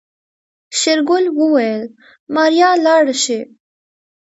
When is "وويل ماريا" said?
1.39-2.69